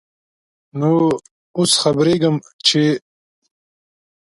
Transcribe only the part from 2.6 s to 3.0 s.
چې...